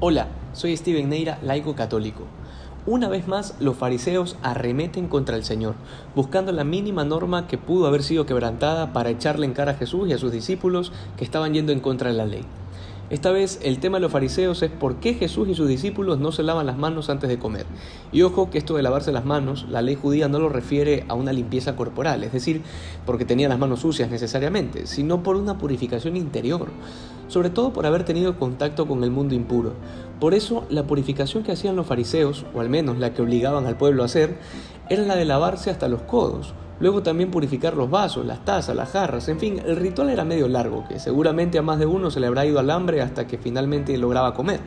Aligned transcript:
Hola, 0.00 0.26
soy 0.54 0.76
Steven 0.76 1.08
Neira, 1.08 1.38
laico 1.40 1.76
católico. 1.76 2.24
Una 2.84 3.08
vez 3.08 3.28
más, 3.28 3.54
los 3.60 3.76
fariseos 3.76 4.36
arremeten 4.42 5.06
contra 5.06 5.36
el 5.36 5.44
Señor, 5.44 5.76
buscando 6.16 6.50
la 6.50 6.64
mínima 6.64 7.04
norma 7.04 7.46
que 7.46 7.58
pudo 7.58 7.86
haber 7.86 8.02
sido 8.02 8.26
quebrantada 8.26 8.92
para 8.92 9.10
echarle 9.10 9.46
en 9.46 9.54
cara 9.54 9.72
a 9.72 9.76
Jesús 9.76 10.08
y 10.08 10.12
a 10.12 10.18
sus 10.18 10.32
discípulos 10.32 10.92
que 11.16 11.24
estaban 11.24 11.54
yendo 11.54 11.70
en 11.70 11.78
contra 11.78 12.10
de 12.10 12.16
la 12.16 12.26
ley. 12.26 12.42
Esta 13.08 13.30
vez 13.30 13.60
el 13.62 13.78
tema 13.78 13.98
de 13.98 14.00
los 14.00 14.10
fariseos 14.10 14.62
es 14.62 14.70
por 14.70 14.96
qué 14.96 15.14
Jesús 15.14 15.48
y 15.48 15.54
sus 15.54 15.68
discípulos 15.68 16.18
no 16.18 16.32
se 16.32 16.42
lavan 16.42 16.66
las 16.66 16.76
manos 16.76 17.08
antes 17.08 17.28
de 17.28 17.38
comer. 17.38 17.64
Y 18.12 18.22
ojo 18.22 18.50
que 18.50 18.58
esto 18.58 18.74
de 18.74 18.82
lavarse 18.82 19.12
las 19.12 19.24
manos, 19.24 19.66
la 19.70 19.80
ley 19.80 19.94
judía 19.94 20.26
no 20.26 20.40
lo 20.40 20.48
refiere 20.48 21.04
a 21.08 21.14
una 21.14 21.32
limpieza 21.32 21.76
corporal, 21.76 22.24
es 22.24 22.32
decir, 22.32 22.62
porque 23.06 23.24
tenía 23.24 23.48
las 23.48 23.58
manos 23.58 23.80
sucias 23.80 24.10
necesariamente, 24.10 24.86
sino 24.86 25.22
por 25.22 25.36
una 25.36 25.56
purificación 25.56 26.16
interior, 26.16 26.68
sobre 27.28 27.50
todo 27.50 27.72
por 27.72 27.86
haber 27.86 28.04
tenido 28.04 28.38
contacto 28.38 28.86
con 28.86 29.04
el 29.04 29.10
mundo 29.10 29.34
impuro. 29.34 29.72
Por 30.20 30.34
eso 30.34 30.64
la 30.70 30.86
purificación 30.86 31.42
que 31.42 31.52
hacían 31.52 31.76
los 31.76 31.86
fariseos, 31.86 32.46
o 32.54 32.60
al 32.60 32.68
menos 32.68 32.98
la 32.98 33.12
que 33.12 33.22
obligaban 33.22 33.66
al 33.66 33.76
pueblo 33.76 34.02
a 34.02 34.06
hacer, 34.06 34.38
era 34.88 35.02
la 35.02 35.16
de 35.16 35.24
lavarse 35.24 35.70
hasta 35.70 35.88
los 35.88 36.02
codos, 36.02 36.54
Luego 36.80 37.02
también 37.02 37.30
purificar 37.30 37.76
los 37.76 37.88
vasos, 37.88 38.26
las 38.26 38.44
tazas, 38.44 38.74
las 38.74 38.90
jarras, 38.90 39.28
en 39.28 39.38
fin, 39.38 39.60
el 39.64 39.76
ritual 39.76 40.10
era 40.10 40.24
medio 40.24 40.48
largo, 40.48 40.84
que 40.88 40.98
seguramente 40.98 41.58
a 41.58 41.62
más 41.62 41.78
de 41.78 41.86
uno 41.86 42.10
se 42.10 42.18
le 42.18 42.26
habrá 42.26 42.44
ido 42.46 42.58
al 42.58 42.70
hambre 42.70 43.00
hasta 43.00 43.26
que 43.26 43.38
finalmente 43.38 43.96
lograba 43.96 44.34
comer. 44.34 44.60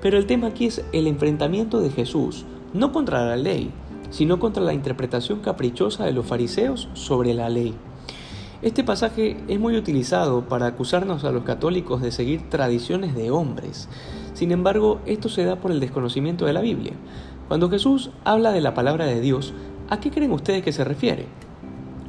Pero 0.00 0.16
el 0.16 0.26
tema 0.26 0.46
aquí 0.46 0.66
es 0.66 0.84
el 0.92 1.08
enfrentamiento 1.08 1.80
de 1.80 1.90
Jesús, 1.90 2.46
no 2.72 2.92
contra 2.92 3.24
la 3.24 3.36
ley, 3.36 3.72
sino 4.10 4.38
contra 4.38 4.62
la 4.62 4.74
interpretación 4.74 5.40
caprichosa 5.40 6.04
de 6.04 6.12
los 6.12 6.24
fariseos 6.24 6.88
sobre 6.94 7.34
la 7.34 7.48
ley. 7.48 7.74
Este 8.60 8.84
pasaje 8.84 9.36
es 9.46 9.60
muy 9.60 9.76
utilizado 9.76 10.48
para 10.48 10.66
acusarnos 10.66 11.24
a 11.24 11.30
los 11.30 11.44
católicos 11.44 12.02
de 12.02 12.10
seguir 12.10 12.48
tradiciones 12.50 13.14
de 13.14 13.30
hombres. 13.30 13.88
Sin 14.34 14.52
embargo, 14.52 15.00
esto 15.06 15.28
se 15.28 15.44
da 15.44 15.56
por 15.56 15.70
el 15.70 15.80
desconocimiento 15.80 16.44
de 16.44 16.52
la 16.52 16.60
Biblia. 16.60 16.92
Cuando 17.46 17.70
Jesús 17.70 18.10
habla 18.24 18.52
de 18.52 18.60
la 18.60 18.74
palabra 18.74 19.06
de 19.06 19.20
Dios, 19.20 19.54
¿A 19.90 20.00
qué 20.00 20.10
creen 20.10 20.32
ustedes 20.32 20.62
que 20.62 20.72
se 20.72 20.84
refiere? 20.84 21.24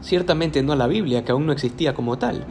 Ciertamente 0.00 0.62
no 0.62 0.72
a 0.72 0.76
la 0.76 0.86
Biblia, 0.86 1.24
que 1.24 1.32
aún 1.32 1.46
no 1.46 1.52
existía 1.52 1.92
como 1.92 2.18
tal. 2.18 2.44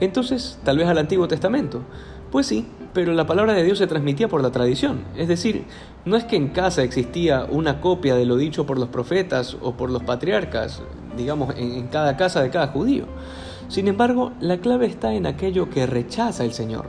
Entonces, 0.00 0.58
tal 0.64 0.78
vez 0.78 0.88
al 0.88 0.96
Antiguo 0.96 1.28
Testamento. 1.28 1.82
Pues 2.30 2.46
sí, 2.46 2.66
pero 2.94 3.12
la 3.12 3.26
palabra 3.26 3.52
de 3.52 3.62
Dios 3.62 3.76
se 3.76 3.86
transmitía 3.86 4.28
por 4.28 4.42
la 4.42 4.52
tradición. 4.52 5.04
Es 5.16 5.28
decir, 5.28 5.64
no 6.06 6.16
es 6.16 6.24
que 6.24 6.36
en 6.36 6.48
casa 6.48 6.82
existía 6.82 7.44
una 7.50 7.82
copia 7.82 8.14
de 8.14 8.24
lo 8.24 8.36
dicho 8.36 8.64
por 8.64 8.78
los 8.78 8.88
profetas 8.88 9.58
o 9.60 9.76
por 9.76 9.90
los 9.90 10.02
patriarcas, 10.02 10.82
digamos, 11.16 11.54
en, 11.56 11.86
cada 11.88 12.16
casa 12.16 12.42
de 12.42 12.50
cada 12.50 12.68
judío. 12.68 13.06
Sin 13.68 13.86
embargo, 13.86 14.32
la 14.40 14.58
clave 14.58 14.86
está 14.86 15.14
en 15.14 15.26
aquello 15.26 15.70
que 15.70 15.86
rechaza 15.86 16.44
el 16.44 16.52
Señor, 16.52 16.86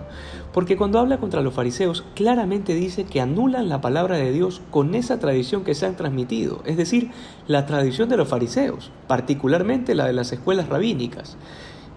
porque 0.51 0.77
cuando 0.77 0.97
habla 0.97 1.19
contra 1.19 1.41
los 1.41 1.53
fariseos 1.53 2.03
claramente 2.15 2.73
dice 2.73 3.03
que 3.03 3.21
anulan 3.21 3.69
la 3.69 3.81
palabra 3.81 4.17
de 4.17 4.31
Dios 4.31 4.61
con 4.71 4.95
esa 4.95 5.19
tradición 5.19 5.63
que 5.63 5.75
se 5.75 5.85
han 5.85 5.95
transmitido, 5.95 6.63
es 6.65 6.77
decir, 6.77 7.11
la 7.47 7.67
tradición 7.67 8.09
de 8.09 8.17
los 8.17 8.27
fariseos, 8.27 8.91
particularmente 9.07 9.93
la 9.93 10.07
de 10.07 10.13
las 10.13 10.31
escuelas 10.31 10.69
rabínicas. 10.69 11.37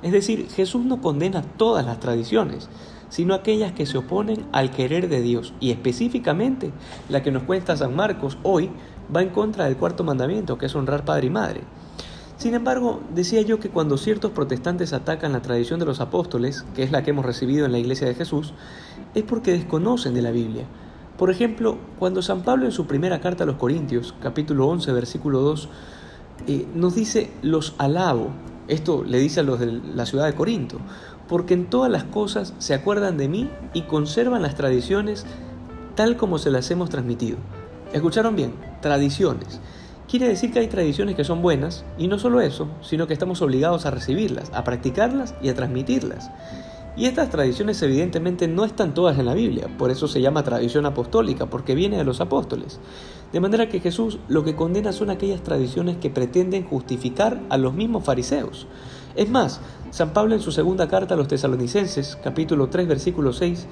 Es 0.03 0.13
decir, 0.13 0.49
Jesús 0.51 0.85
no 0.85 1.01
condena 1.01 1.41
todas 1.57 1.87
las 1.87 1.99
tradiciones, 1.99 2.69
sino 3.09 3.33
aquellas 3.33 3.73
que 3.73 3.87
se 3.87 3.97
oponen 3.97 4.45
al 4.53 4.71
querer 4.71 5.09
de 5.09 5.23
Dios, 5.23 5.55
y 5.61 5.71
específicamente 5.71 6.73
la 7.09 7.23
que 7.23 7.33
nos 7.33 7.45
cuenta 7.45 7.77
San 7.77 7.97
Marcos 7.97 8.37
hoy 8.43 8.71
va 9.15 9.23
en 9.23 9.31
contra 9.31 9.65
del 9.65 9.77
cuarto 9.77 10.05
mandamiento, 10.05 10.59
que 10.59 10.67
es 10.67 10.75
honrar 10.75 11.05
padre 11.05 11.29
y 11.29 11.31
madre. 11.31 11.61
Sin 12.45 12.53
embargo, 12.53 13.01
decía 13.15 13.41
yo 13.41 13.59
que 13.59 13.71
cuando 13.71 13.97
ciertos 13.97 14.33
protestantes 14.33 14.93
atacan 14.93 15.33
la 15.33 15.41
tradición 15.41 15.81
de 15.81 15.87
los 15.87 16.01
apóstoles, 16.01 16.67
que 16.75 16.83
es 16.83 16.93
la 16.93 17.03
que 17.03 17.09
hemos 17.09 17.25
recibido 17.25 17.65
en 17.65 17.73
la 17.73 17.79
iglesia 17.79 18.07
de 18.07 18.15
Jesús, 18.15 18.53
es 19.15 19.23
porque 19.23 19.53
desconocen 19.53 20.13
de 20.13 20.21
la 20.21 20.31
Biblia. 20.31 20.67
Por 21.17 21.31
ejemplo, 21.31 21.79
cuando 21.99 22.21
San 22.21 22.43
Pablo 22.43 22.67
en 22.67 22.73
su 22.73 22.87
primera 22.87 23.23
carta 23.23 23.45
a 23.45 23.47
los 23.47 23.57
Corintios, 23.57 24.15
capítulo 24.21 24.67
11, 24.67 24.93
versículo 24.93 25.41
2, 25.41 25.69
eh, 26.47 26.67
nos 26.75 26.95
dice, 26.95 27.31
los 27.41 27.75
alabo, 27.79 28.29
esto 28.69 29.05
le 29.05 29.21
dice 29.21 29.41
a 29.41 29.43
los 29.43 29.59
de 29.59 29.73
la 29.73 30.05
ciudad 30.05 30.27
de 30.27 30.35
Corinto, 30.35 30.77
porque 31.27 31.55
en 31.55 31.65
todas 31.65 31.91
las 31.91 32.05
cosas 32.05 32.53
se 32.59 32.75
acuerdan 32.75 33.17
de 33.17 33.27
mí 33.27 33.51
y 33.73 33.85
conservan 33.85 34.43
las 34.43 34.55
tradiciones 34.55 35.25
tal 35.95 36.19
como 36.19 36.37
se 36.37 36.51
las 36.51 36.71
hemos 36.71 36.91
transmitido. 36.91 37.39
¿Escucharon 37.95 38.37
bien? 38.37 38.53
Tradiciones. 38.83 39.63
Quiere 40.09 40.29
decir 40.29 40.53
que 40.53 40.59
hay 40.59 40.69
tradiciones 40.69 41.17
que 41.17 41.25
son 41.25 41.41
buenas 41.41 41.85
y 41.97 42.09
no 42.09 42.19
solo 42.19 42.41
eso, 42.41 42.69
sino 42.83 43.07
que 43.07 43.15
estamos 43.15 43.41
obligados 43.41 43.87
a 43.87 43.91
recibirlas, 43.91 44.51
a 44.53 44.63
practicarlas 44.63 45.35
y 45.43 45.49
a 45.49 45.55
transmitirlas. 45.55 46.31
Y 46.97 47.07
estas 47.07 47.31
tradiciones 47.31 47.83
evidentemente 47.83 48.47
no 48.47 48.65
están 48.65 48.95
todas 48.95 49.19
en 49.19 49.27
la 49.27 49.35
Biblia, 49.35 49.69
por 49.79 49.91
eso 49.91 50.07
se 50.07 50.21
llama 50.21 50.45
tradición 50.45 50.87
apostólica, 50.87 51.47
porque 51.47 51.75
viene 51.75 51.97
de 51.97 52.05
los 52.05 52.21
apóstoles. 52.21 52.79
De 53.33 53.41
manera 53.41 53.69
que 53.69 53.81
Jesús 53.81 54.19
lo 54.29 54.45
que 54.45 54.55
condena 54.55 54.93
son 54.93 55.11
aquellas 55.11 55.43
tradiciones 55.43 55.97
que 55.97 56.11
pretenden 56.11 56.65
justificar 56.65 57.41
a 57.49 57.57
los 57.57 57.75
mismos 57.75 58.05
fariseos. 58.05 58.69
Es 59.17 59.29
más, 59.29 59.61
San 59.91 60.13
Pablo 60.13 60.35
en 60.35 60.41
su 60.41 60.53
segunda 60.53 60.87
carta 60.87 61.15
a 61.15 61.17
los 61.17 61.29
tesalonicenses, 61.29 62.17
capítulo 62.23 62.69
3, 62.69 62.87
versículo 62.87 63.33
6, 63.33 63.67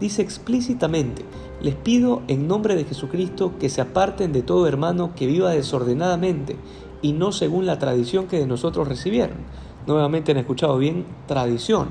dice 0.00 0.22
explícitamente, 0.22 1.24
les 1.60 1.74
pido 1.74 2.22
en 2.28 2.48
nombre 2.48 2.74
de 2.74 2.84
Jesucristo 2.84 3.54
que 3.58 3.68
se 3.68 3.80
aparten 3.80 4.32
de 4.32 4.42
todo 4.42 4.66
hermano 4.66 5.14
que 5.14 5.26
viva 5.26 5.50
desordenadamente 5.50 6.56
y 7.02 7.12
no 7.12 7.32
según 7.32 7.66
la 7.66 7.78
tradición 7.78 8.26
que 8.26 8.38
de 8.38 8.46
nosotros 8.46 8.88
recibieron. 8.88 9.38
Nuevamente 9.86 10.32
han 10.32 10.38
escuchado 10.38 10.78
bien, 10.78 11.06
tradición. 11.26 11.88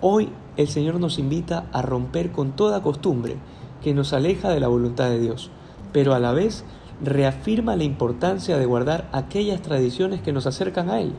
Hoy 0.00 0.30
el 0.56 0.68
Señor 0.68 0.98
nos 1.00 1.18
invita 1.18 1.66
a 1.72 1.82
romper 1.82 2.32
con 2.32 2.52
toda 2.52 2.82
costumbre 2.82 3.36
que 3.82 3.94
nos 3.94 4.12
aleja 4.12 4.50
de 4.50 4.60
la 4.60 4.68
voluntad 4.68 5.10
de 5.10 5.18
Dios, 5.18 5.50
pero 5.92 6.14
a 6.14 6.20
la 6.20 6.32
vez 6.32 6.64
reafirma 7.02 7.76
la 7.76 7.84
importancia 7.84 8.58
de 8.58 8.66
guardar 8.66 9.08
aquellas 9.12 9.62
tradiciones 9.62 10.20
que 10.20 10.32
nos 10.32 10.46
acercan 10.46 10.90
a 10.90 11.00
Él. 11.00 11.12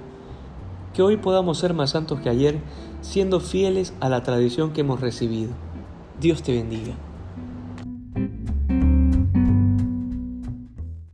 Que 0.94 1.02
hoy 1.02 1.18
podamos 1.18 1.58
ser 1.58 1.74
más 1.74 1.92
santos 1.92 2.20
que 2.20 2.30
ayer, 2.30 2.60
siendo 3.02 3.40
fieles 3.40 3.94
a 4.00 4.10
la 4.10 4.24
tradición 4.24 4.74
que 4.74 4.82
hemos 4.82 5.00
recibido. 5.00 5.52
Dios 6.22 6.44
te 6.44 6.54
bendiga. 6.54 6.94